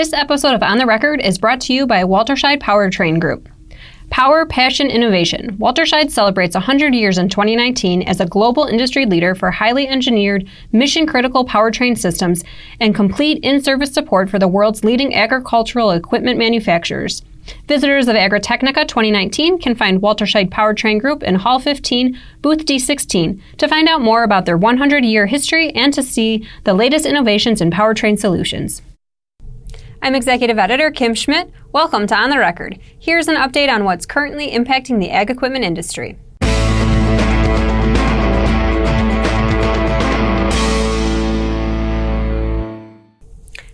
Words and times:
This 0.00 0.14
episode 0.14 0.54
of 0.54 0.62
On 0.62 0.78
the 0.78 0.86
Record 0.86 1.20
is 1.20 1.36
brought 1.36 1.60
to 1.60 1.74
you 1.74 1.86
by 1.86 2.04
Walterscheid 2.04 2.58
Powertrain 2.58 3.20
Group. 3.20 3.50
Power, 4.08 4.46
Passion, 4.46 4.86
Innovation. 4.86 5.58
Walterscheid 5.58 6.10
celebrates 6.10 6.54
100 6.54 6.94
years 6.94 7.18
in 7.18 7.28
2019 7.28 8.04
as 8.04 8.18
a 8.18 8.24
global 8.24 8.64
industry 8.64 9.04
leader 9.04 9.34
for 9.34 9.50
highly 9.50 9.86
engineered, 9.86 10.48
mission 10.72 11.06
critical 11.06 11.44
powertrain 11.44 11.98
systems 11.98 12.42
and 12.80 12.94
complete 12.94 13.44
in 13.44 13.62
service 13.62 13.92
support 13.92 14.30
for 14.30 14.38
the 14.38 14.48
world's 14.48 14.84
leading 14.84 15.14
agricultural 15.14 15.90
equipment 15.90 16.38
manufacturers. 16.38 17.22
Visitors 17.68 18.08
of 18.08 18.16
Agritechnica 18.16 18.88
2019 18.88 19.58
can 19.58 19.74
find 19.74 20.00
Walterscheid 20.00 20.48
Powertrain 20.48 20.98
Group 20.98 21.22
in 21.22 21.34
Hall 21.34 21.58
15, 21.58 22.18
Booth 22.40 22.64
D16, 22.64 23.38
to 23.58 23.68
find 23.68 23.86
out 23.86 24.00
more 24.00 24.22
about 24.22 24.46
their 24.46 24.56
100 24.56 25.04
year 25.04 25.26
history 25.26 25.70
and 25.72 25.92
to 25.92 26.02
see 26.02 26.48
the 26.64 26.72
latest 26.72 27.04
innovations 27.04 27.60
in 27.60 27.70
powertrain 27.70 28.18
solutions. 28.18 28.80
I'm 30.02 30.14
Executive 30.14 30.58
Editor 30.58 30.90
Kim 30.90 31.14
Schmidt. 31.14 31.50
Welcome 31.72 32.06
to 32.06 32.16
On 32.16 32.30
the 32.30 32.38
Record. 32.38 32.78
Here's 32.98 33.28
an 33.28 33.36
update 33.36 33.68
on 33.68 33.84
what's 33.84 34.06
currently 34.06 34.50
impacting 34.50 34.98
the 34.98 35.10
ag 35.10 35.28
equipment 35.28 35.62
industry. 35.62 36.16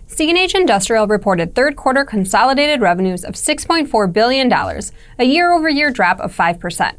CNH 0.09 0.53
Industrial 0.53 1.07
reported 1.07 1.55
third 1.55 1.77
quarter 1.77 2.03
consolidated 2.03 2.81
revenues 2.81 3.23
of 3.23 3.35
$6.4 3.35 4.11
billion, 4.11 4.51
a 4.51 5.23
year 5.23 5.53
over 5.53 5.69
year 5.69 5.91
drop 5.91 6.19
of 6.19 6.35
5%. 6.35 6.95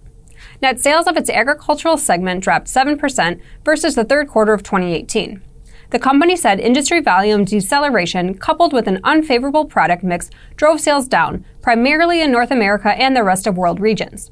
Net 0.62 0.80
sales 0.80 1.06
of 1.06 1.18
its 1.18 1.28
agricultural 1.28 1.98
segment 1.98 2.42
dropped 2.42 2.68
7% 2.68 3.40
versus 3.62 3.94
the 3.94 4.04
third 4.04 4.28
quarter 4.28 4.54
of 4.54 4.62
2018. 4.62 5.42
The 5.90 5.98
company 5.98 6.36
said 6.36 6.60
industry 6.60 7.00
volume 7.00 7.46
deceleration 7.46 8.34
coupled 8.34 8.74
with 8.74 8.86
an 8.88 9.00
unfavorable 9.04 9.64
product 9.64 10.02
mix 10.02 10.28
drove 10.54 10.82
sales 10.82 11.08
down, 11.08 11.46
primarily 11.62 12.20
in 12.20 12.30
North 12.30 12.50
America 12.50 12.90
and 12.90 13.16
the 13.16 13.24
rest 13.24 13.46
of 13.46 13.56
world 13.56 13.80
regions. 13.80 14.30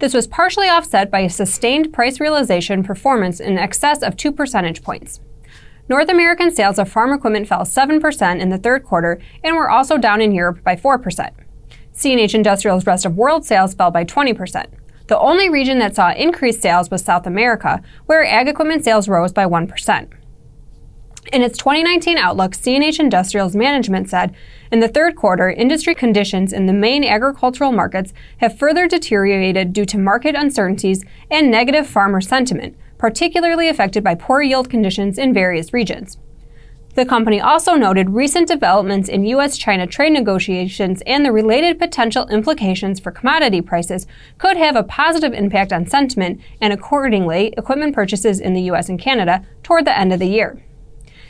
This 0.00 0.12
was 0.12 0.26
partially 0.26 0.68
offset 0.68 1.10
by 1.10 1.20
a 1.20 1.30
sustained 1.30 1.94
price 1.94 2.20
realization 2.20 2.84
performance 2.84 3.40
in 3.40 3.56
excess 3.56 4.02
of 4.02 4.18
2 4.18 4.32
percentage 4.32 4.82
points. 4.82 5.20
North 5.88 6.10
American 6.10 6.54
sales 6.54 6.78
of 6.78 6.90
farm 6.90 7.14
equipment 7.14 7.48
fell 7.48 7.62
7% 7.62 8.40
in 8.40 8.50
the 8.50 8.58
third 8.58 8.84
quarter 8.84 9.18
and 9.42 9.56
were 9.56 9.70
also 9.70 9.96
down 9.96 10.20
in 10.20 10.34
Europe 10.34 10.62
by 10.62 10.76
4%. 10.76 11.30
CNH 11.94 12.34
Industrial's 12.34 12.86
rest 12.86 13.06
of 13.06 13.16
world 13.16 13.46
sales 13.46 13.72
fell 13.72 13.90
by 13.90 14.04
20%. 14.04 14.66
The 15.06 15.18
only 15.18 15.48
region 15.48 15.78
that 15.78 15.96
saw 15.96 16.12
increased 16.12 16.60
sales 16.60 16.90
was 16.90 17.02
South 17.02 17.26
America, 17.26 17.82
where 18.04 18.26
ag 18.26 18.46
equipment 18.46 18.84
sales 18.84 19.08
rose 19.08 19.32
by 19.32 19.46
1%. 19.46 20.17
In 21.30 21.42
its 21.42 21.58
2019 21.58 22.16
outlook, 22.16 22.52
CNH 22.52 22.98
Industrial's 22.98 23.54
management 23.54 24.08
said, 24.08 24.34
in 24.72 24.80
the 24.80 24.88
third 24.88 25.14
quarter, 25.14 25.50
industry 25.50 25.94
conditions 25.94 26.54
in 26.54 26.64
the 26.64 26.72
main 26.72 27.04
agricultural 27.04 27.70
markets 27.70 28.14
have 28.38 28.58
further 28.58 28.88
deteriorated 28.88 29.74
due 29.74 29.84
to 29.86 29.98
market 29.98 30.34
uncertainties 30.34 31.04
and 31.30 31.50
negative 31.50 31.86
farmer 31.86 32.22
sentiment, 32.22 32.76
particularly 32.96 33.68
affected 33.68 34.02
by 34.02 34.14
poor 34.14 34.40
yield 34.40 34.70
conditions 34.70 35.18
in 35.18 35.34
various 35.34 35.74
regions. 35.74 36.16
The 36.94 37.04
company 37.04 37.40
also 37.42 37.74
noted 37.74 38.10
recent 38.10 38.48
developments 38.48 39.10
in 39.10 39.26
U.S. 39.26 39.58
China 39.58 39.86
trade 39.86 40.14
negotiations 40.14 41.02
and 41.06 41.24
the 41.24 41.30
related 41.30 41.78
potential 41.78 42.26
implications 42.28 43.00
for 43.00 43.12
commodity 43.12 43.60
prices 43.60 44.06
could 44.38 44.56
have 44.56 44.76
a 44.76 44.82
positive 44.82 45.34
impact 45.34 45.74
on 45.74 45.86
sentiment 45.86 46.40
and, 46.60 46.72
accordingly, 46.72 47.52
equipment 47.58 47.94
purchases 47.94 48.40
in 48.40 48.54
the 48.54 48.62
U.S. 48.62 48.88
and 48.88 48.98
Canada 48.98 49.46
toward 49.62 49.84
the 49.84 49.96
end 49.96 50.12
of 50.12 50.18
the 50.18 50.26
year. 50.26 50.60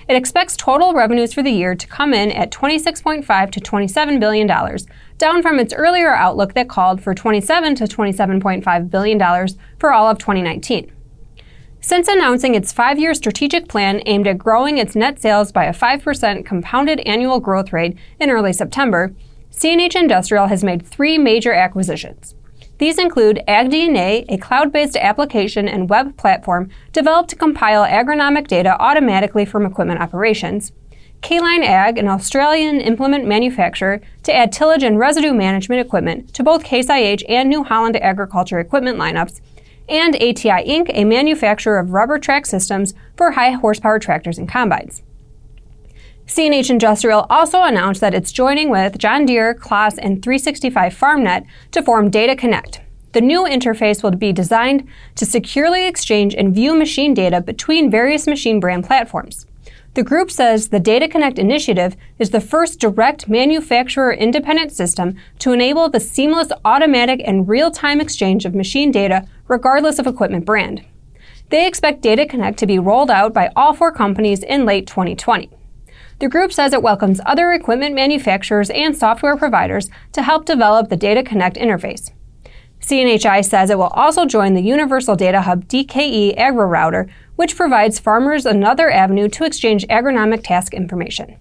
It 0.08 0.16
expects 0.16 0.56
total 0.56 0.94
revenues 0.94 1.34
for 1.34 1.42
the 1.42 1.50
year 1.50 1.74
to 1.74 1.86
come 1.86 2.14
in 2.14 2.32
at 2.32 2.50
26.5 2.50 3.50
to 3.50 3.60
27 3.60 4.18
billion 4.18 4.46
dollars, 4.46 4.86
down 5.18 5.42
from 5.42 5.58
its 5.58 5.74
earlier 5.74 6.14
outlook 6.14 6.54
that 6.54 6.68
called 6.68 7.02
for 7.02 7.14
27 7.14 7.74
to 7.74 7.84
27.5 7.84 8.90
billion 8.90 9.18
dollars 9.18 9.56
for 9.78 9.92
all 9.92 10.08
of 10.08 10.16
2019. 10.16 10.90
Since 11.80 12.08
announcing 12.08 12.54
its 12.54 12.72
five 12.72 12.98
year 12.98 13.12
strategic 13.12 13.68
plan 13.68 14.00
aimed 14.06 14.26
at 14.26 14.38
growing 14.38 14.78
its 14.78 14.96
net 14.96 15.20
sales 15.20 15.52
by 15.52 15.66
a 15.66 15.74
5% 15.74 16.44
compounded 16.44 17.00
annual 17.00 17.38
growth 17.38 17.72
rate 17.72 17.96
in 18.18 18.30
early 18.30 18.54
September, 18.54 19.14
CNH 19.52 19.94
Industrial 19.94 20.46
has 20.46 20.64
made 20.64 20.86
three 20.86 21.18
major 21.18 21.52
acquisitions. 21.52 22.34
These 22.78 22.98
include 22.98 23.42
AgDNA, 23.48 24.26
a 24.28 24.38
cloud 24.38 24.72
based 24.72 24.96
application 24.96 25.68
and 25.68 25.90
web 25.90 26.16
platform 26.16 26.70
developed 26.92 27.30
to 27.30 27.36
compile 27.36 27.84
agronomic 27.84 28.46
data 28.46 28.76
automatically 28.80 29.44
from 29.44 29.66
equipment 29.66 30.00
operations, 30.00 30.72
K-Line 31.20 31.64
Ag, 31.64 31.98
an 31.98 32.06
Australian 32.06 32.80
implement 32.80 33.26
manufacturer, 33.26 34.00
to 34.22 34.34
add 34.34 34.52
tillage 34.52 34.84
and 34.84 34.98
residue 34.98 35.34
management 35.34 35.84
equipment 35.84 36.32
to 36.34 36.44
both 36.44 36.62
Case 36.62 36.88
IH 36.88 37.24
and 37.28 37.48
New 37.48 37.64
Holland 37.64 37.96
agriculture 37.96 38.60
equipment 38.60 38.98
lineups, 38.98 39.40
and 39.88 40.14
ATI 40.14 40.64
Inc., 40.68 40.90
a 40.92 41.04
manufacturer 41.04 41.78
of 41.78 41.90
rubber 41.90 42.18
track 42.18 42.46
systems 42.46 42.94
for 43.16 43.32
high 43.32 43.50
horsepower 43.50 43.98
tractors 43.98 44.38
and 44.38 44.48
combines. 44.48 45.02
CNH 46.28 46.68
Industrial 46.68 47.26
also 47.30 47.62
announced 47.62 48.02
that 48.02 48.12
it's 48.12 48.32
joining 48.32 48.68
with 48.68 48.98
John 48.98 49.24
Deere, 49.24 49.54
Claas, 49.54 49.96
and 49.96 50.22
365 50.22 50.94
FarmNet 50.94 51.46
to 51.70 51.82
form 51.82 52.10
Data 52.10 52.36
Connect. 52.36 52.82
The 53.12 53.22
new 53.22 53.44
interface 53.44 54.02
will 54.02 54.10
be 54.10 54.34
designed 54.34 54.86
to 55.14 55.24
securely 55.24 55.86
exchange 55.86 56.34
and 56.34 56.54
view 56.54 56.74
machine 56.74 57.14
data 57.14 57.40
between 57.40 57.90
various 57.90 58.26
machine 58.26 58.60
brand 58.60 58.84
platforms. 58.84 59.46
The 59.94 60.02
group 60.02 60.30
says 60.30 60.68
the 60.68 60.78
Data 60.78 61.08
Connect 61.08 61.38
initiative 61.38 61.96
is 62.18 62.28
the 62.28 62.42
first 62.42 62.78
direct 62.78 63.26
manufacturer 63.26 64.12
independent 64.12 64.70
system 64.70 65.16
to 65.38 65.52
enable 65.52 65.88
the 65.88 65.98
seamless 65.98 66.52
automatic 66.62 67.22
and 67.24 67.48
real 67.48 67.70
time 67.70 68.02
exchange 68.02 68.44
of 68.44 68.54
machine 68.54 68.92
data 68.92 69.26
regardless 69.48 69.98
of 69.98 70.06
equipment 70.06 70.44
brand. 70.44 70.84
They 71.48 71.66
expect 71.66 72.02
Data 72.02 72.26
Connect 72.26 72.58
to 72.58 72.66
be 72.66 72.78
rolled 72.78 73.10
out 73.10 73.32
by 73.32 73.50
all 73.56 73.72
four 73.72 73.92
companies 73.92 74.42
in 74.42 74.66
late 74.66 74.86
2020. 74.86 75.50
The 76.20 76.28
group 76.28 76.52
says 76.52 76.72
it 76.72 76.82
welcomes 76.82 77.20
other 77.26 77.52
equipment 77.52 77.94
manufacturers 77.94 78.70
and 78.70 78.96
software 78.96 79.36
providers 79.36 79.88
to 80.12 80.22
help 80.22 80.46
develop 80.46 80.88
the 80.88 80.96
Data 80.96 81.22
Connect 81.22 81.56
interface. 81.56 82.10
CNHI 82.80 83.44
says 83.44 83.70
it 83.70 83.78
will 83.78 83.88
also 83.88 84.24
join 84.24 84.54
the 84.54 84.62
Universal 84.62 85.16
Data 85.16 85.42
Hub 85.42 85.66
DKE 85.68 86.36
AgriRouter, 86.36 87.08
which 87.36 87.56
provides 87.56 87.98
farmers 88.00 88.46
another 88.46 88.90
avenue 88.90 89.28
to 89.28 89.44
exchange 89.44 89.86
agronomic 89.88 90.42
task 90.42 90.74
information. 90.74 91.36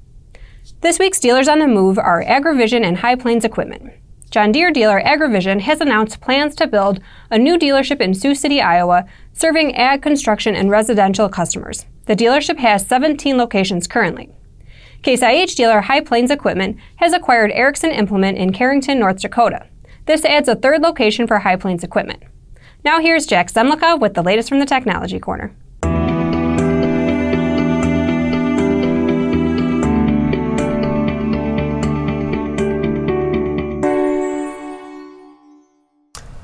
This 0.82 1.00
week's 1.00 1.20
dealers 1.20 1.48
on 1.48 1.60
the 1.60 1.68
move 1.68 1.98
are 1.98 2.24
AgriVision 2.24 2.86
and 2.86 2.98
High 2.98 3.16
Plains 3.16 3.46
Equipment. 3.46 3.94
John 4.30 4.52
Deere 4.52 4.72
dealer 4.72 5.02
AgriVision 5.02 5.62
has 5.62 5.80
announced 5.80 6.22
plans 6.22 6.54
to 6.56 6.68
build 6.68 7.00
a 7.32 7.38
new 7.38 7.58
dealership 7.58 8.02
in 8.02 8.14
Sioux 8.14 8.36
City, 8.36 8.62
Iowa, 8.62 9.06
serving 9.34 9.76
ag 9.76 10.02
construction 10.02 10.56
and 10.56 10.70
residential 10.70 11.30
customers. 11.30 11.86
The 12.06 12.16
dealership 12.16 12.58
has 12.58 12.86
17 12.86 13.38
locations 13.38 13.88
currently. 13.88 14.37
Case 15.04 15.22
IH 15.22 15.56
dealer 15.56 15.82
High 15.82 16.02
Plains 16.02 16.32
Equipment 16.32 16.78
has 16.98 17.14
acquired 17.14 17.52
Erickson 17.52 17.92
Implement 17.92 18.38
in 18.38 18.52
Carrington, 18.52 19.00
North 19.00 19.22
Dakota. 19.22 19.68
This 20.06 20.26
adds 20.26 20.50
a 20.50 20.56
third 20.56 20.82
location 20.82 21.28
for 21.28 21.40
High 21.40 21.56
Plains 21.56 21.84
Equipment. 21.84 22.24
Now 22.84 23.00
here's 23.00 23.26
Jack 23.26 23.52
Zemlicka 23.52 24.00
with 24.00 24.14
the 24.14 24.24
latest 24.24 24.50
from 24.50 24.60
the 24.60 24.66
Technology 24.66 25.20
Corner. 25.20 25.54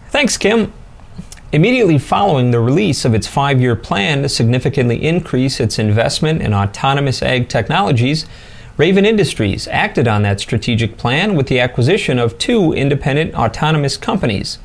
Thanks, 0.10 0.38
Kim. 0.38 0.72
Immediately 1.54 2.00
following 2.00 2.50
the 2.50 2.60
release 2.60 3.06
of 3.06 3.14
its 3.14 3.28
five 3.28 3.62
year 3.62 3.76
plan 3.76 4.24
to 4.24 4.30
significantly 4.30 5.06
increase 5.06 5.60
its 5.60 5.78
investment 5.78 6.42
in 6.42 6.52
autonomous 6.52 7.22
ag 7.22 7.48
technologies, 7.48 8.26
Raven 8.76 9.06
Industries 9.06 9.68
acted 9.68 10.08
on 10.08 10.24
that 10.24 10.40
strategic 10.40 10.98
plan 10.98 11.36
with 11.36 11.46
the 11.46 11.60
acquisition 11.60 12.18
of 12.18 12.40
two 12.40 12.74
independent 12.74 13.36
autonomous 13.36 13.98
companies. 13.98 14.58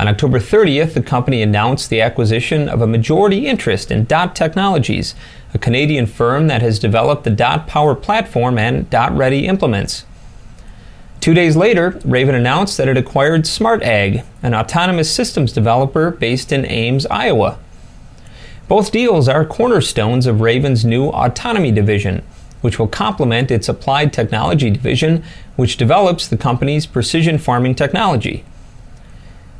On 0.00 0.08
October 0.08 0.40
30th, 0.40 0.94
the 0.94 1.02
company 1.02 1.40
announced 1.40 1.88
the 1.88 2.00
acquisition 2.00 2.68
of 2.68 2.82
a 2.82 2.86
majority 2.88 3.46
interest 3.46 3.92
in 3.92 4.04
Dot 4.04 4.34
Technologies, 4.34 5.14
a 5.54 5.58
Canadian 5.58 6.06
firm 6.06 6.48
that 6.48 6.62
has 6.62 6.80
developed 6.80 7.22
the 7.22 7.30
Dot 7.30 7.68
Power 7.68 7.94
platform 7.94 8.58
and 8.58 8.90
Dot 8.90 9.16
Ready 9.16 9.46
implements. 9.46 10.04
Two 11.22 11.34
days 11.34 11.54
later, 11.54 12.00
Raven 12.04 12.34
announced 12.34 12.76
that 12.76 12.88
it 12.88 12.96
acquired 12.96 13.42
SmartAg, 13.42 14.24
an 14.42 14.56
autonomous 14.56 15.08
systems 15.08 15.52
developer 15.52 16.10
based 16.10 16.50
in 16.50 16.66
Ames, 16.66 17.06
Iowa. 17.06 17.60
Both 18.66 18.90
deals 18.90 19.28
are 19.28 19.44
cornerstones 19.44 20.26
of 20.26 20.40
Raven's 20.40 20.84
new 20.84 21.10
autonomy 21.10 21.70
division, 21.70 22.24
which 22.60 22.76
will 22.76 22.88
complement 22.88 23.52
its 23.52 23.68
applied 23.68 24.12
technology 24.12 24.68
division, 24.68 25.22
which 25.54 25.76
develops 25.76 26.26
the 26.26 26.36
company's 26.36 26.86
precision 26.86 27.38
farming 27.38 27.76
technology. 27.76 28.44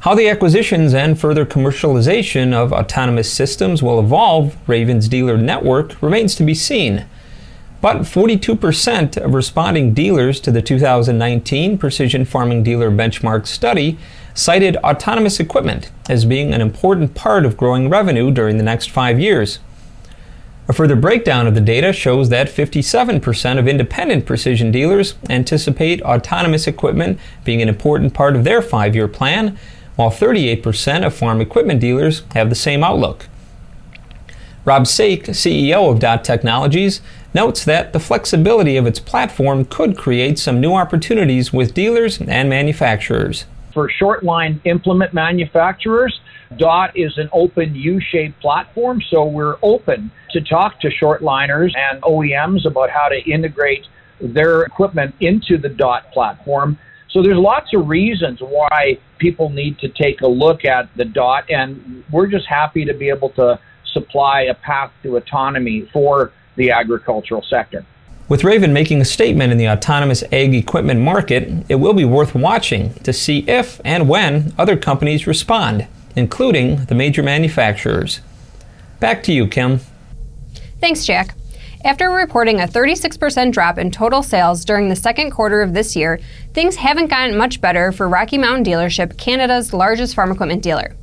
How 0.00 0.16
the 0.16 0.28
acquisitions 0.28 0.92
and 0.92 1.16
further 1.16 1.46
commercialization 1.46 2.52
of 2.52 2.72
autonomous 2.72 3.32
systems 3.32 3.84
will 3.84 4.00
evolve 4.00 4.56
Raven's 4.66 5.06
dealer 5.06 5.38
network 5.38 6.02
remains 6.02 6.34
to 6.34 6.42
be 6.42 6.54
seen. 6.54 7.06
But 7.82 8.02
42% 8.02 9.16
of 9.16 9.34
responding 9.34 9.92
dealers 9.92 10.38
to 10.42 10.52
the 10.52 10.62
2019 10.62 11.78
Precision 11.78 12.24
Farming 12.24 12.62
Dealer 12.62 12.92
Benchmark 12.92 13.44
study 13.44 13.98
cited 14.34 14.76
autonomous 14.76 15.40
equipment 15.40 15.90
as 16.08 16.24
being 16.24 16.54
an 16.54 16.60
important 16.60 17.16
part 17.16 17.44
of 17.44 17.56
growing 17.56 17.90
revenue 17.90 18.30
during 18.30 18.56
the 18.56 18.62
next 18.62 18.88
five 18.88 19.18
years. 19.18 19.58
A 20.68 20.72
further 20.72 20.94
breakdown 20.94 21.48
of 21.48 21.56
the 21.56 21.60
data 21.60 21.92
shows 21.92 22.28
that 22.28 22.46
57% 22.46 23.58
of 23.58 23.66
independent 23.66 24.26
precision 24.26 24.70
dealers 24.70 25.16
anticipate 25.28 26.00
autonomous 26.02 26.68
equipment 26.68 27.18
being 27.44 27.60
an 27.60 27.68
important 27.68 28.14
part 28.14 28.36
of 28.36 28.44
their 28.44 28.62
five 28.62 28.94
year 28.94 29.08
plan, 29.08 29.58
while 29.96 30.08
38% 30.12 31.04
of 31.04 31.12
farm 31.12 31.40
equipment 31.40 31.80
dealers 31.80 32.22
have 32.32 32.48
the 32.48 32.54
same 32.54 32.84
outlook. 32.84 33.26
Rob 34.64 34.84
Saik, 34.84 35.24
CEO 35.30 35.90
of 35.90 35.98
Dot 35.98 36.22
Technologies, 36.22 37.00
notes 37.34 37.64
that 37.64 37.92
the 37.92 37.98
flexibility 37.98 38.76
of 38.76 38.86
its 38.86 39.00
platform 39.00 39.64
could 39.64 39.98
create 39.98 40.38
some 40.38 40.60
new 40.60 40.74
opportunities 40.74 41.52
with 41.52 41.74
dealers 41.74 42.20
and 42.20 42.48
manufacturers. 42.48 43.46
For 43.74 43.90
short 43.90 44.22
line 44.22 44.60
implement 44.64 45.14
manufacturers, 45.14 46.20
Dot 46.56 46.96
is 46.96 47.18
an 47.18 47.28
open 47.32 47.74
U-shaped 47.74 48.38
platform, 48.40 49.02
so 49.10 49.24
we're 49.24 49.56
open 49.62 50.12
to 50.30 50.40
talk 50.40 50.78
to 50.80 50.90
shortliners 50.90 51.72
and 51.76 52.00
OEMs 52.02 52.64
about 52.64 52.90
how 52.90 53.08
to 53.08 53.18
integrate 53.28 53.86
their 54.20 54.62
equipment 54.62 55.12
into 55.18 55.58
the 55.58 55.70
Dot 55.70 56.12
platform. 56.12 56.78
So 57.10 57.20
there's 57.20 57.36
lots 57.36 57.74
of 57.74 57.88
reasons 57.88 58.40
why 58.40 58.98
people 59.18 59.48
need 59.48 59.80
to 59.80 59.88
take 59.88 60.20
a 60.20 60.28
look 60.28 60.64
at 60.64 60.88
the 60.94 61.04
Dot, 61.04 61.50
and 61.50 62.04
we're 62.12 62.28
just 62.28 62.46
happy 62.46 62.84
to 62.84 62.94
be 62.94 63.08
able 63.08 63.30
to 63.30 63.58
supply 63.92 64.42
a 64.42 64.54
path 64.54 64.90
to 65.02 65.16
autonomy 65.16 65.88
for 65.92 66.32
the 66.56 66.70
agricultural 66.70 67.42
sector. 67.42 67.84
With 68.28 68.44
Raven 68.44 68.72
making 68.72 69.00
a 69.00 69.04
statement 69.04 69.52
in 69.52 69.58
the 69.58 69.68
autonomous 69.68 70.22
ag 70.32 70.54
equipment 70.54 71.00
market, 71.00 71.66
it 71.68 71.74
will 71.76 71.92
be 71.92 72.04
worth 72.04 72.34
watching 72.34 72.94
to 73.00 73.12
see 73.12 73.40
if 73.48 73.80
and 73.84 74.08
when 74.08 74.54
other 74.56 74.76
companies 74.76 75.26
respond, 75.26 75.86
including 76.16 76.84
the 76.86 76.94
major 76.94 77.22
manufacturers. 77.22 78.20
Back 79.00 79.22
to 79.24 79.32
you, 79.32 79.46
Kim. 79.46 79.80
Thanks, 80.80 81.04
Jack. 81.04 81.34
After 81.84 82.10
reporting 82.10 82.60
a 82.60 82.68
36% 82.68 83.52
drop 83.52 83.76
in 83.76 83.90
total 83.90 84.22
sales 84.22 84.64
during 84.64 84.88
the 84.88 84.96
second 84.96 85.32
quarter 85.32 85.60
of 85.60 85.74
this 85.74 85.96
year, 85.96 86.20
things 86.54 86.76
haven't 86.76 87.08
gotten 87.08 87.36
much 87.36 87.60
better 87.60 87.90
for 87.90 88.08
Rocky 88.08 88.38
Mountain 88.38 88.64
Dealership, 88.64 89.18
Canada's 89.18 89.72
largest 89.72 90.14
farm 90.14 90.30
equipment 90.30 90.62
dealer. 90.62 90.94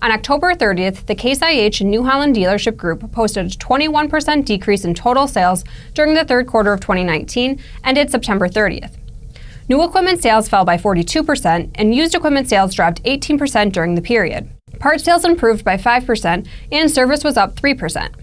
On 0.00 0.12
October 0.12 0.54
30th, 0.54 1.06
the 1.06 1.14
Case 1.16 1.42
IH 1.42 1.84
New 1.84 2.04
Holland 2.04 2.36
Dealership 2.36 2.76
Group 2.76 3.10
posted 3.10 3.46
a 3.46 3.48
21% 3.48 4.44
decrease 4.44 4.84
in 4.84 4.94
total 4.94 5.26
sales 5.26 5.64
during 5.92 6.14
the 6.14 6.24
third 6.24 6.46
quarter 6.46 6.72
of 6.72 6.80
2019, 6.80 7.60
ended 7.82 8.08
September 8.08 8.48
30th. 8.48 8.92
New 9.68 9.82
equipment 9.82 10.22
sales 10.22 10.48
fell 10.48 10.64
by 10.64 10.76
42%, 10.76 11.70
and 11.74 11.94
used 11.96 12.14
equipment 12.14 12.48
sales 12.48 12.74
dropped 12.74 13.02
18% 13.02 13.72
during 13.72 13.96
the 13.96 14.00
period. 14.00 14.48
Part 14.78 15.00
sales 15.00 15.24
improved 15.24 15.64
by 15.64 15.76
5%, 15.76 16.46
and 16.70 16.90
service 16.90 17.24
was 17.24 17.36
up 17.36 17.56
3%. 17.56 18.14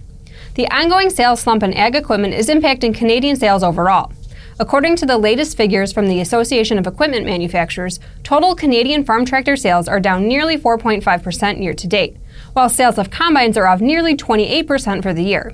The 0.56 0.70
ongoing 0.70 1.10
sales 1.10 1.42
slump 1.42 1.62
in 1.62 1.74
ag 1.74 1.94
equipment 1.94 2.34
is 2.36 2.48
impacting 2.48 2.96
Canadian 2.96 3.36
sales 3.36 3.64
overall. 3.64 4.14
According 4.58 4.96
to 4.98 5.06
the 5.06 5.18
latest 5.18 5.58
figures 5.58 5.92
from 5.92 6.08
the 6.08 6.22
Association 6.22 6.80
of 6.80 6.88
Equipment 6.88 7.26
Manufacturers, 7.26 8.00
total 8.24 8.56
Canadian 8.56 9.04
farm 9.04 9.26
tractor 9.26 9.58
sales 9.58 9.90
are 9.90 10.00
down 10.00 10.30
nearly 10.30 10.58
4.5% 10.58 11.62
year 11.62 11.74
to 11.74 11.88
date, 11.88 12.16
while 12.54 12.70
sales 12.70 12.98
of 12.98 13.12
combines 13.12 13.58
are 13.58 13.68
off 13.68 13.82
nearly 13.82 14.16
28% 14.16 15.04
for 15.04 15.14
the 15.14 15.24
year. 15.24 15.54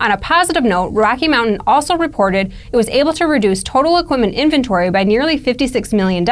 On 0.00 0.10
a 0.10 0.16
positive 0.16 0.64
note, 0.64 0.88
Rocky 0.92 1.28
Mountain 1.28 1.58
also 1.66 1.94
reported 1.94 2.54
it 2.72 2.76
was 2.76 2.88
able 2.88 3.12
to 3.12 3.26
reduce 3.26 3.62
total 3.62 3.98
equipment 3.98 4.34
inventory 4.34 4.88
by 4.88 5.04
nearly 5.04 5.38
$56 5.38 5.92
million, 5.92 6.26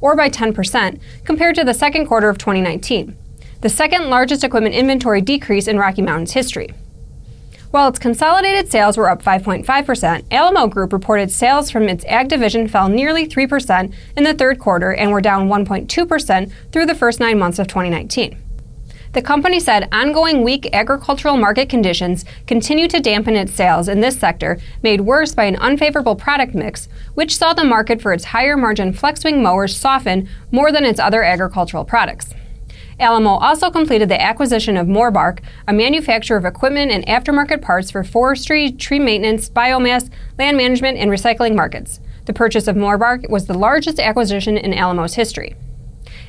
or 0.00 0.16
by 0.16 0.28
10%, 0.28 1.00
compared 1.24 1.54
to 1.54 1.62
the 1.62 1.72
second 1.72 2.06
quarter 2.08 2.28
of 2.28 2.38
2019, 2.38 3.16
the 3.60 3.68
second 3.68 4.10
largest 4.10 4.42
equipment 4.42 4.74
inventory 4.74 5.20
decrease 5.20 5.68
in 5.68 5.78
Rocky 5.78 6.02
Mountain's 6.02 6.32
history. 6.32 6.74
While 7.70 7.88
its 7.88 7.98
consolidated 7.98 8.70
sales 8.70 8.96
were 8.96 9.10
up 9.10 9.22
5.5%, 9.22 10.24
Alamo 10.30 10.68
Group 10.68 10.90
reported 10.90 11.30
sales 11.30 11.70
from 11.70 11.82
its 11.82 12.02
ag 12.06 12.28
division 12.28 12.66
fell 12.66 12.88
nearly 12.88 13.28
3% 13.28 13.92
in 14.16 14.24
the 14.24 14.32
third 14.32 14.58
quarter 14.58 14.94
and 14.94 15.12
were 15.12 15.20
down 15.20 15.48
1.2% 15.48 16.52
through 16.72 16.86
the 16.86 16.94
first 16.94 17.20
nine 17.20 17.38
months 17.38 17.58
of 17.58 17.66
2019. 17.66 18.42
The 19.12 19.20
company 19.20 19.60
said 19.60 19.88
ongoing 19.92 20.42
weak 20.42 20.70
agricultural 20.72 21.36
market 21.36 21.68
conditions 21.68 22.24
continue 22.46 22.88
to 22.88 23.00
dampen 23.00 23.36
its 23.36 23.52
sales 23.52 23.88
in 23.88 24.00
this 24.00 24.18
sector, 24.18 24.58
made 24.82 25.02
worse 25.02 25.34
by 25.34 25.44
an 25.44 25.56
unfavorable 25.56 26.16
product 26.16 26.54
mix, 26.54 26.88
which 27.14 27.36
saw 27.36 27.52
the 27.52 27.64
market 27.64 28.00
for 28.00 28.14
its 28.14 28.24
higher 28.24 28.56
margin 28.56 28.94
flex 28.94 29.20
swing 29.20 29.42
mowers 29.42 29.76
soften 29.76 30.26
more 30.50 30.72
than 30.72 30.84
its 30.84 31.00
other 31.00 31.22
agricultural 31.22 31.84
products. 31.84 32.32
Alamo 33.00 33.30
also 33.30 33.70
completed 33.70 34.08
the 34.08 34.20
acquisition 34.20 34.76
of 34.76 34.88
Morbark, 34.88 35.38
a 35.68 35.72
manufacturer 35.72 36.36
of 36.36 36.44
equipment 36.44 36.90
and 36.90 37.06
aftermarket 37.06 37.62
parts 37.62 37.92
for 37.92 38.02
forestry, 38.02 38.72
tree 38.72 38.98
maintenance, 38.98 39.48
biomass, 39.48 40.10
land 40.36 40.56
management, 40.56 40.98
and 40.98 41.08
recycling 41.08 41.54
markets. 41.54 42.00
The 42.24 42.32
purchase 42.32 42.66
of 42.66 42.74
Morbark 42.74 43.30
was 43.30 43.46
the 43.46 43.56
largest 43.56 44.00
acquisition 44.00 44.56
in 44.56 44.74
Alamo's 44.74 45.14
history. 45.14 45.54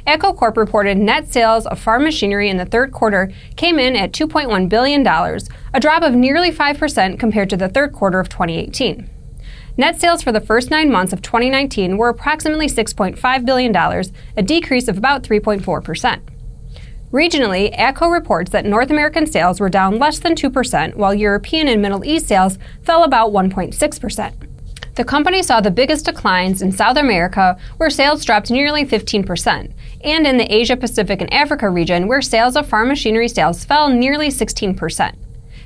AGCO 0.06 0.38
Corp 0.38 0.57
reported 0.57 0.98
net 0.98 1.31
sales 1.31 1.66
of 1.66 1.80
farm 1.80 2.04
machinery 2.04 2.50
in 2.50 2.57
the 2.57 2.66
third 2.66 2.92
quarter 2.92 3.31
came 3.56 3.80
in 3.80 3.95
at 3.95 4.12
$2.1 4.12 4.69
billion, 4.69 5.06
a 5.06 5.80
drop 5.80 6.04
of 6.04 6.13
nearly 6.13 6.51
5% 6.51 7.19
compared 7.19 7.50
to 7.50 7.57
the 7.57 7.69
third 7.69 7.94
quarter 7.94 8.19
of 8.19 8.30
2018. 8.30 9.10
Net 9.75 10.00
sales 10.00 10.22
for 10.22 10.31
the 10.31 10.42
first 10.42 10.69
nine 10.69 10.92
months 10.92 11.13
of 11.13 11.22
2019 11.22 11.98
were 11.98 12.10
approximately 12.10 12.68
$6.5 12.68 13.45
billion, 13.45 13.75
a 14.38 14.44
decrease 14.44 14.88
of 14.88 14.98
about 14.98 15.24
3.4%. 15.24 16.22
Regionally, 17.12 17.76
AGCO 17.76 18.12
reports 18.12 18.52
that 18.52 18.68
North 18.68 18.92
American 18.92 19.26
sales 19.26 19.60
were 19.60 19.68
down 19.68 19.98
less 19.98 20.20
than 20.20 20.36
2%, 20.36 20.94
while 20.94 21.14
European 21.14 21.68
and 21.68 21.82
Middle 21.82 22.06
East 22.06 22.28
sales 22.28 22.60
fell 22.84 23.04
about 23.04 23.32
1.6%. 23.32 24.34
The 24.94 25.04
company 25.04 25.42
saw 25.42 25.60
the 25.60 25.72
biggest 25.72 26.06
declines 26.06 26.62
in 26.62 26.72
South 26.72 26.98
America, 26.98 27.58
where 27.78 27.90
sales 27.90 28.24
dropped 28.24 28.52
nearly 28.52 28.86
15%, 28.86 29.74
and 30.04 30.28
in 30.28 30.38
the 30.38 30.54
Asia 30.54 30.78
Pacific 30.78 31.20
and 31.20 31.34
Africa 31.34 31.68
region, 31.68 32.08
where 32.08 32.22
sales 32.22 32.56
of 32.56 32.70
farm 32.70 32.90
machinery 32.90 33.28
sales 33.28 33.66
fell 33.66 33.90
nearly 33.90 34.28
16%. 34.28 35.16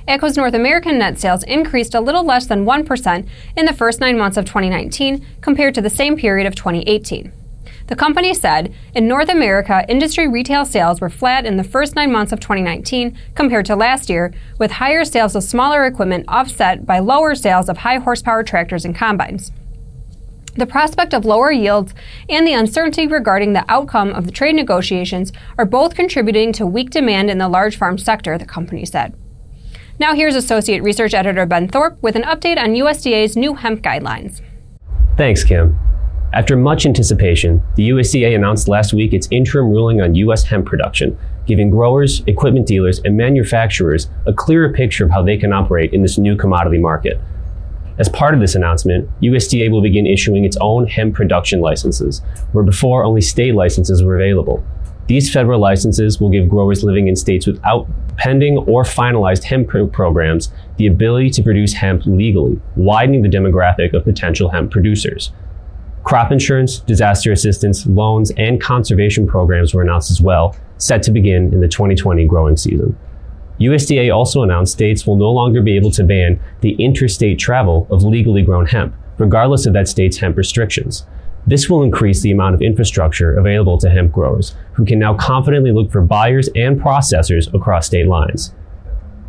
AGCO's 0.07 0.37
North 0.37 0.53
American 0.53 0.97
net 0.97 1.19
sales 1.19 1.43
increased 1.43 1.93
a 1.93 1.99
little 1.99 2.23
less 2.23 2.45
than 2.45 2.65
1% 2.65 3.27
in 3.57 3.65
the 3.65 3.73
first 3.73 3.99
nine 3.99 4.17
months 4.17 4.37
of 4.37 4.45
2019 4.45 5.25
compared 5.41 5.75
to 5.75 5.81
the 5.81 5.89
same 5.89 6.15
period 6.15 6.47
of 6.47 6.55
2018. 6.55 7.33
The 7.93 7.99
company 7.99 8.33
said 8.33 8.73
in 8.95 9.07
North 9.07 9.29
America, 9.29 9.85
industry 9.87 10.27
retail 10.27 10.65
sales 10.65 10.99
were 10.99 11.11
flat 11.11 11.45
in 11.45 11.57
the 11.57 11.63
first 11.63 11.95
nine 11.95 12.11
months 12.11 12.31
of 12.31 12.39
2019 12.39 13.15
compared 13.35 13.67
to 13.67 13.75
last 13.75 14.09
year, 14.09 14.33
with 14.57 14.71
higher 14.71 15.05
sales 15.05 15.35
of 15.35 15.43
smaller 15.43 15.85
equipment 15.85 16.25
offset 16.27 16.87
by 16.87 16.97
lower 16.97 17.35
sales 17.35 17.69
of 17.69 17.77
high 17.77 17.97
horsepower 17.99 18.41
tractors 18.41 18.83
and 18.83 18.95
combines. 18.95 19.51
The 20.55 20.65
prospect 20.65 21.13
of 21.13 21.23
lower 21.23 21.51
yields 21.51 21.93
and 22.27 22.47
the 22.47 22.53
uncertainty 22.53 23.05
regarding 23.05 23.53
the 23.53 23.71
outcome 23.71 24.09
of 24.09 24.25
the 24.25 24.31
trade 24.31 24.55
negotiations 24.55 25.31
are 25.59 25.63
both 25.63 25.93
contributing 25.93 26.51
to 26.53 26.65
weak 26.65 26.89
demand 26.89 27.29
in 27.29 27.37
the 27.37 27.47
large 27.47 27.77
farm 27.77 27.99
sector, 27.99 28.39
the 28.39 28.45
company 28.45 28.85
said. 28.85 29.13
Now, 29.99 30.15
here's 30.15 30.35
Associate 30.35 30.81
Research 30.81 31.13
Editor 31.13 31.45
Ben 31.45 31.67
Thorpe 31.67 32.01
with 32.01 32.15
an 32.15 32.23
update 32.23 32.57
on 32.57 32.73
USDA's 32.73 33.37
new 33.37 33.53
hemp 33.53 33.83
guidelines. 33.83 34.41
Thanks, 35.15 35.43
Kim. 35.43 35.77
After 36.33 36.57
much 36.57 36.87
anticipation, 36.87 37.61
the 37.75 37.89
USDA 37.89 38.35
announced 38.35 38.67
last 38.67 38.91
week 38.91 39.13
its 39.13 39.27
interim 39.29 39.69
ruling 39.69 40.01
on 40.01 40.15
U.S. 40.15 40.43
hemp 40.43 40.65
production, 40.65 41.15
giving 41.45 41.69
growers, 41.69 42.23
equipment 42.25 42.65
dealers, 42.65 42.99
and 43.05 43.15
manufacturers 43.15 44.09
a 44.25 44.33
clearer 44.33 44.73
picture 44.73 45.05
of 45.05 45.11
how 45.11 45.21
they 45.21 45.37
can 45.37 45.53
operate 45.53 45.93
in 45.93 46.01
this 46.01 46.17
new 46.17 46.35
commodity 46.35 46.79
market. 46.79 47.21
As 47.99 48.09
part 48.09 48.33
of 48.33 48.39
this 48.39 48.55
announcement, 48.55 49.07
USDA 49.21 49.69
will 49.69 49.83
begin 49.83 50.07
issuing 50.07 50.43
its 50.43 50.57
own 50.59 50.87
hemp 50.87 51.13
production 51.13 51.61
licenses, 51.61 52.23
where 52.51 52.63
before 52.63 53.03
only 53.03 53.21
state 53.21 53.53
licenses 53.53 54.03
were 54.03 54.15
available. 54.15 54.65
These 55.05 55.31
federal 55.31 55.59
licenses 55.59 56.19
will 56.19 56.31
give 56.31 56.49
growers 56.49 56.83
living 56.83 57.07
in 57.07 57.15
states 57.15 57.45
without 57.45 57.87
pending 58.17 58.57
or 58.57 58.81
finalized 58.81 59.43
hemp 59.43 59.69
programs 59.93 60.51
the 60.77 60.87
ability 60.87 61.29
to 61.31 61.43
produce 61.43 61.73
hemp 61.73 62.07
legally, 62.07 62.59
widening 62.75 63.21
the 63.21 63.29
demographic 63.29 63.93
of 63.93 64.03
potential 64.03 64.49
hemp 64.49 64.71
producers. 64.71 65.31
Crop 66.03 66.33
insurance, 66.33 66.79
disaster 66.79 67.31
assistance, 67.31 67.85
loans, 67.85 68.31
and 68.37 68.61
conservation 68.61 69.25
programs 69.25 69.73
were 69.73 69.81
announced 69.81 70.11
as 70.11 70.21
well, 70.21 70.55
set 70.77 71.01
to 71.03 71.11
begin 71.11 71.53
in 71.53 71.61
the 71.61 71.67
2020 71.67 72.25
growing 72.25 72.57
season. 72.57 72.97
USDA 73.59 74.13
also 74.13 74.43
announced 74.43 74.73
states 74.73 75.07
will 75.07 75.15
no 75.15 75.31
longer 75.31 75.61
be 75.61 75.77
able 75.77 75.91
to 75.91 76.03
ban 76.03 76.39
the 76.59 76.73
interstate 76.73 77.39
travel 77.39 77.87
of 77.89 78.03
legally 78.03 78.41
grown 78.41 78.65
hemp, 78.65 78.93
regardless 79.17 79.65
of 79.65 79.73
that 79.73 79.87
state's 79.87 80.17
hemp 80.17 80.35
restrictions. 80.35 81.05
This 81.47 81.69
will 81.69 81.83
increase 81.83 82.21
the 82.21 82.31
amount 82.31 82.55
of 82.55 82.61
infrastructure 82.61 83.37
available 83.37 83.77
to 83.77 83.89
hemp 83.89 84.11
growers, 84.11 84.55
who 84.73 84.85
can 84.85 84.99
now 84.99 85.13
confidently 85.13 85.71
look 85.71 85.91
for 85.91 86.01
buyers 86.01 86.49
and 86.55 86.81
processors 86.81 87.53
across 87.53 87.85
state 87.85 88.07
lines. 88.07 88.53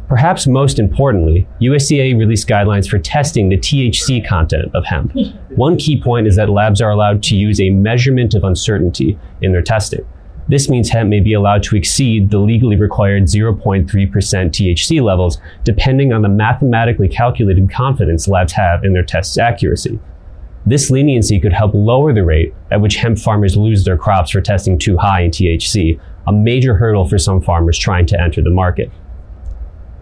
Perhaps 0.09 0.47
most 0.47 0.79
importantly, 0.79 1.47
USDA 1.61 2.19
released 2.19 2.47
guidelines 2.47 2.89
for 2.89 2.99
testing 2.99 3.49
the 3.49 3.57
THC 3.57 4.27
content 4.27 4.75
of 4.75 4.85
hemp. 4.85 5.13
One 5.57 5.77
key 5.77 6.01
point 6.01 6.27
is 6.27 6.37
that 6.37 6.51
labs 6.51 6.81
are 6.81 6.91
allowed 6.91 7.23
to 7.25 7.37
use 7.37 7.61
a 7.61 7.71
measurement 7.71 8.35
of 8.35 8.45
uncertainty 8.45 9.19
in 9.41 9.53
their 9.53 9.63
testing. 9.63 10.07
This 10.47 10.69
means 10.69 10.91
hemp 10.91 11.09
may 11.09 11.21
be 11.21 11.33
allowed 11.33 11.63
to 11.65 11.77
exceed 11.77 12.31
the 12.31 12.39
legally 12.39 12.77
required 12.77 13.25
0.3% 13.25 13.87
THC 13.89 15.03
levels 15.03 15.41
depending 15.65 16.13
on 16.13 16.21
the 16.21 16.29
mathematically 16.29 17.09
calculated 17.09 17.71
confidence 17.71 18.29
labs 18.29 18.53
have 18.53 18.85
in 18.85 18.93
their 18.93 19.03
test's 19.03 19.39
accuracy. 19.39 19.99
This 20.67 20.91
leniency 20.91 21.41
could 21.41 21.53
help 21.53 21.73
lower 21.75 22.13
the 22.13 22.25
rate 22.25 22.55
at 22.71 22.81
which 22.81 22.97
hemp 22.97 23.19
farmers 23.19 23.57
lose 23.57 23.85
their 23.85 23.97
crops 23.97 24.31
for 24.31 24.41
testing 24.43 24.79
too 24.79 24.99
high 24.99 25.23
in 25.23 25.31
THC, 25.31 25.99
a 26.27 26.33
major 26.33 26.75
hurdle 26.75 27.07
for 27.07 27.19
some 27.19 27.41
farmers 27.41 27.79
trying 27.79 28.07
to 28.07 28.21
enter 28.21 28.43
the 28.43 28.51
market. 28.51 28.91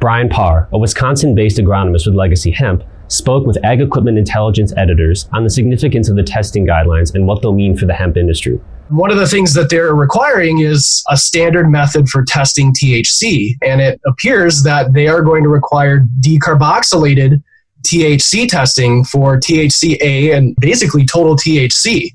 Brian 0.02 0.28
Parr, 0.28 0.68
a 0.72 0.78
Wisconsin 0.78 1.32
based 1.32 1.58
agronomist 1.58 2.06
with 2.06 2.16
Legacy 2.16 2.50
Hemp, 2.50 2.82
spoke 3.06 3.46
with 3.46 3.56
Ag 3.64 3.80
Equipment 3.80 4.18
Intelligence 4.18 4.72
editors 4.76 5.28
on 5.32 5.44
the 5.44 5.48
significance 5.48 6.08
of 6.08 6.16
the 6.16 6.24
testing 6.24 6.66
guidelines 6.66 7.14
and 7.14 7.24
what 7.24 7.40
they'll 7.40 7.52
mean 7.52 7.76
for 7.76 7.86
the 7.86 7.94
hemp 7.94 8.16
industry. 8.16 8.60
One 8.88 9.12
of 9.12 9.16
the 9.16 9.28
things 9.28 9.54
that 9.54 9.70
they're 9.70 9.94
requiring 9.94 10.58
is 10.58 11.04
a 11.08 11.16
standard 11.16 11.70
method 11.70 12.08
for 12.08 12.24
testing 12.24 12.74
THC, 12.74 13.54
and 13.64 13.80
it 13.80 14.00
appears 14.04 14.64
that 14.64 14.92
they 14.92 15.06
are 15.06 15.22
going 15.22 15.44
to 15.44 15.48
require 15.48 16.04
decarboxylated 16.20 17.40
THC 17.86 18.48
testing 18.48 19.04
for 19.04 19.38
THCA 19.38 20.36
and 20.36 20.56
basically 20.56 21.06
total 21.06 21.36
THC. 21.36 22.12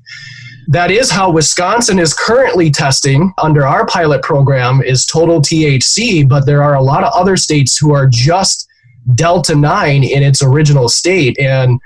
That 0.70 0.90
is 0.90 1.10
how 1.10 1.30
Wisconsin 1.30 1.98
is 1.98 2.12
currently 2.12 2.70
testing 2.70 3.32
under 3.38 3.66
our 3.66 3.86
pilot 3.86 4.22
program 4.22 4.82
is 4.82 5.06
total 5.06 5.40
THC, 5.40 6.28
but 6.28 6.44
there 6.44 6.62
are 6.62 6.74
a 6.74 6.82
lot 6.82 7.04
of 7.04 7.12
other 7.14 7.38
states 7.38 7.78
who 7.78 7.94
are 7.94 8.06
just 8.06 8.68
delta 9.14 9.54
9 9.54 10.04
in 10.04 10.22
its 10.22 10.42
original 10.42 10.90
state 10.90 11.38
and 11.40 11.80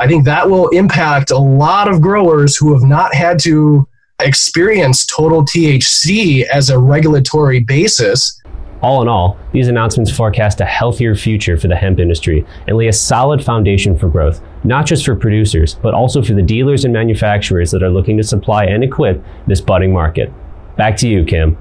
I 0.00 0.06
think 0.06 0.24
that 0.26 0.48
will 0.48 0.68
impact 0.68 1.32
a 1.32 1.38
lot 1.38 1.88
of 1.88 2.00
growers 2.00 2.56
who 2.56 2.72
have 2.72 2.84
not 2.84 3.12
had 3.12 3.40
to 3.40 3.88
experience 4.20 5.04
total 5.04 5.44
THC 5.44 6.44
as 6.44 6.70
a 6.70 6.78
regulatory 6.78 7.58
basis. 7.58 8.40
All 8.80 9.02
in 9.02 9.08
all, 9.08 9.36
these 9.52 9.66
announcements 9.66 10.12
forecast 10.12 10.60
a 10.60 10.64
healthier 10.64 11.16
future 11.16 11.56
for 11.56 11.66
the 11.66 11.74
hemp 11.74 11.98
industry 11.98 12.46
and 12.68 12.76
lay 12.76 12.86
a 12.86 12.92
solid 12.92 13.44
foundation 13.44 13.98
for 13.98 14.08
growth, 14.08 14.40
not 14.64 14.86
just 14.86 15.04
for 15.04 15.14
producers, 15.14 15.74
but 15.76 15.94
also 15.94 16.22
for 16.22 16.34
the 16.34 16.42
dealers 16.42 16.84
and 16.84 16.92
manufacturers 16.92 17.70
that 17.70 17.82
are 17.82 17.90
looking 17.90 18.16
to 18.16 18.22
supply 18.22 18.64
and 18.64 18.82
equip 18.82 19.22
this 19.46 19.60
budding 19.60 19.92
market. 19.92 20.32
Back 20.76 20.96
to 20.98 21.08
you, 21.08 21.24
Kim. 21.24 21.56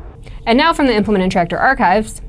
And 0.45 0.57
now 0.57 0.73
from 0.73 0.87
the 0.87 0.95
Implement 0.95 1.23
and 1.23 1.31
Tractor 1.31 1.57
Archives. 1.57 2.21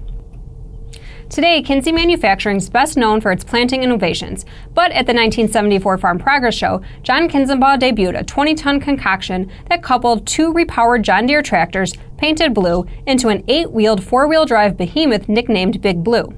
Today, 1.31 1.63
Kinze 1.63 1.93
Manufacturing 1.93 2.57
is 2.57 2.71
best 2.71 2.97
known 2.97 3.21
for 3.21 3.31
its 3.31 3.45
planting 3.45 3.83
innovations, 3.83 4.47
but 4.73 4.91
at 4.93 5.05
the 5.05 5.13
1974 5.13 5.99
Farm 5.99 6.19
Progress 6.19 6.55
Show, 6.55 6.81
John 7.03 7.29
Kinzenbaw 7.29 7.79
debuted 7.79 8.19
a 8.19 8.25
20 8.25 8.55
ton 8.55 8.81
concoction 8.81 9.53
that 9.69 9.83
coupled 9.83 10.27
two 10.27 10.55
repowered 10.55 11.03
John 11.03 11.27
Deere 11.27 11.43
tractors, 11.43 11.93
painted 12.17 12.55
blue, 12.55 12.87
into 13.07 13.29
an 13.29 13.45
eight 13.47 13.71
wheeled 13.71 14.03
four 14.03 14.27
wheel 14.27 14.47
drive 14.47 14.79
behemoth 14.79 15.29
nicknamed 15.29 15.83
Big 15.83 16.03
Blue. 16.03 16.35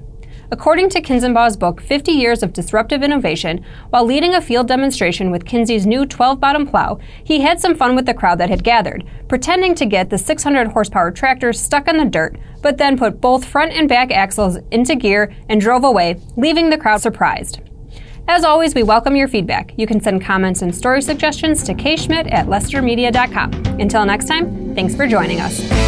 According 0.52 0.88
to 0.90 1.00
Kinzenbaw's 1.00 1.56
book, 1.56 1.80
50 1.80 2.10
Years 2.10 2.42
of 2.42 2.52
Disruptive 2.52 3.04
Innovation, 3.04 3.64
while 3.90 4.04
leading 4.04 4.34
a 4.34 4.40
field 4.40 4.66
demonstration 4.66 5.30
with 5.30 5.44
Kinze's 5.44 5.86
new 5.86 6.04
12 6.04 6.40
bottom 6.40 6.66
plow, 6.66 6.98
he 7.22 7.40
had 7.40 7.60
some 7.60 7.76
fun 7.76 7.94
with 7.94 8.04
the 8.04 8.14
crowd 8.14 8.38
that 8.38 8.50
had 8.50 8.64
gathered, 8.64 9.04
pretending 9.28 9.76
to 9.76 9.86
get 9.86 10.10
the 10.10 10.18
600 10.18 10.68
horsepower 10.68 11.12
tractor 11.12 11.52
stuck 11.52 11.86
in 11.86 11.98
the 11.98 12.04
dirt, 12.04 12.36
but 12.62 12.78
then 12.78 12.98
put 12.98 13.20
both 13.20 13.44
front 13.44 13.72
and 13.72 13.88
back 13.88 14.10
axles 14.10 14.58
into 14.72 14.96
gear 14.96 15.32
and 15.48 15.60
drove 15.60 15.84
away, 15.84 16.20
leaving 16.36 16.68
the 16.68 16.78
crowd 16.78 17.00
surprised. 17.00 17.60
As 18.26 18.42
always, 18.42 18.74
we 18.74 18.82
welcome 18.82 19.14
your 19.14 19.28
feedback. 19.28 19.72
You 19.76 19.86
can 19.86 20.00
send 20.00 20.22
comments 20.22 20.62
and 20.62 20.74
story 20.74 21.00
suggestions 21.00 21.62
to 21.64 21.74
kschmidt 21.74 22.32
at 22.32 22.46
lessitermedia.com. 22.46 23.52
Until 23.80 24.04
next 24.04 24.26
time, 24.26 24.74
thanks 24.74 24.96
for 24.96 25.06
joining 25.06 25.40
us. 25.40 25.79